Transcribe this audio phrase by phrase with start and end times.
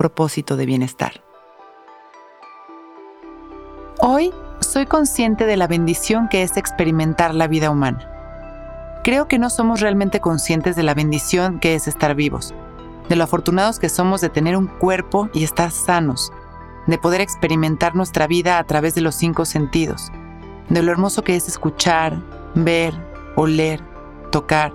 [0.00, 1.22] propósito de bienestar.
[4.00, 8.10] Hoy soy consciente de la bendición que es experimentar la vida humana.
[9.04, 12.54] Creo que no somos realmente conscientes de la bendición que es estar vivos,
[13.10, 16.32] de lo afortunados que somos de tener un cuerpo y estar sanos,
[16.86, 20.10] de poder experimentar nuestra vida a través de los cinco sentidos,
[20.70, 22.22] de lo hermoso que es escuchar,
[22.54, 22.94] ver,
[23.36, 23.82] oler,
[24.32, 24.72] tocar.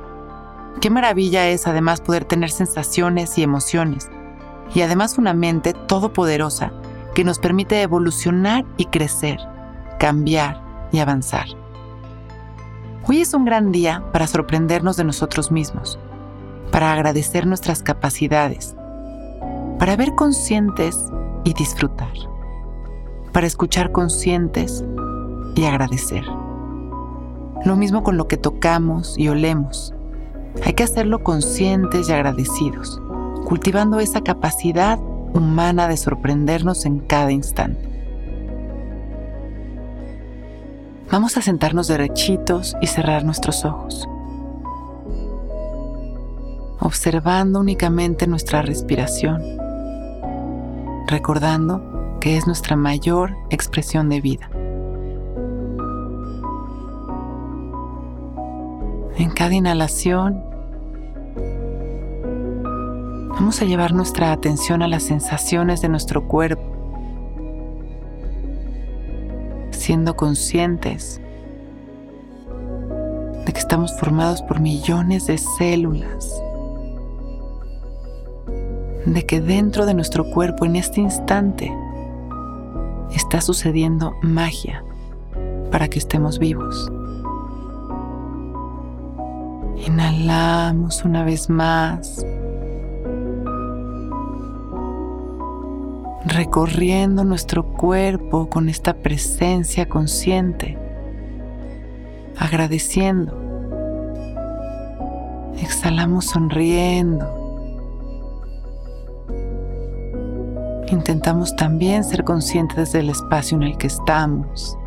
[0.81, 4.11] Qué maravilla es además poder tener sensaciones y emociones,
[4.73, 6.71] y además una mente todopoderosa
[7.13, 9.39] que nos permite evolucionar y crecer,
[9.99, 11.45] cambiar y avanzar.
[13.07, 15.99] Hoy es un gran día para sorprendernos de nosotros mismos,
[16.71, 18.75] para agradecer nuestras capacidades,
[19.79, 20.97] para ver conscientes
[21.43, 22.11] y disfrutar,
[23.31, 24.83] para escuchar conscientes
[25.55, 26.25] y agradecer.
[27.63, 29.93] Lo mismo con lo que tocamos y olemos.
[30.65, 33.01] Hay que hacerlo conscientes y agradecidos,
[33.45, 34.99] cultivando esa capacidad
[35.33, 37.87] humana de sorprendernos en cada instante.
[41.11, 44.09] Vamos a sentarnos derechitos y cerrar nuestros ojos,
[46.79, 49.41] observando únicamente nuestra respiración,
[51.07, 54.49] recordando que es nuestra mayor expresión de vida.
[59.17, 60.43] En cada inhalación
[63.35, 66.63] Vamos a llevar nuestra atención a las sensaciones de nuestro cuerpo,
[69.71, 71.19] siendo conscientes
[73.45, 76.41] de que estamos formados por millones de células,
[79.05, 81.75] de que dentro de nuestro cuerpo en este instante
[83.13, 84.81] está sucediendo magia
[85.71, 86.89] para que estemos vivos.
[89.85, 92.25] Inhalamos una vez más.
[96.25, 100.77] Recorriendo nuestro cuerpo con esta presencia consciente,
[102.37, 103.41] agradeciendo.
[105.61, 107.43] Exhalamos sonriendo.
[110.87, 114.77] Intentamos también ser conscientes del espacio en el que estamos.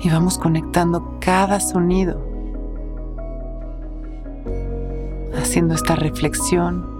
[0.00, 2.20] Y vamos conectando cada sonido,
[5.34, 6.91] haciendo esta reflexión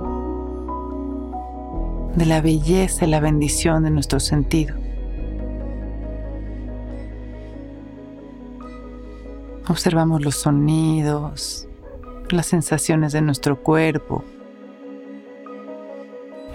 [2.17, 4.75] de la belleza y la bendición de nuestro sentido.
[9.69, 11.67] Observamos los sonidos,
[12.31, 14.25] las sensaciones de nuestro cuerpo.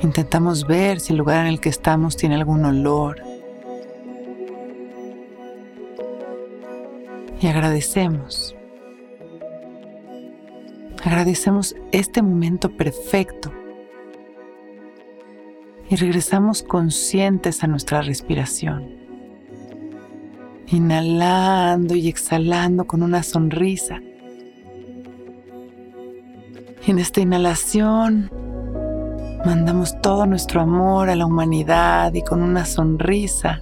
[0.03, 3.19] Intentamos ver si el lugar en el que estamos tiene algún olor.
[7.39, 8.55] Y agradecemos.
[11.03, 13.51] Agradecemos este momento perfecto
[15.89, 18.97] y regresamos conscientes a nuestra respiración.
[20.67, 24.01] Inhalando y exhalando con una sonrisa.
[26.85, 28.29] En esta inhalación
[29.45, 33.61] mandamos todo nuestro amor a la humanidad y con una sonrisa.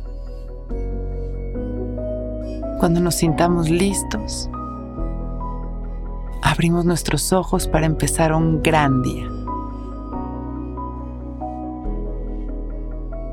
[2.80, 4.50] Cuando nos sintamos listos,
[6.41, 9.28] abrimos nuestros ojos para empezar un gran día.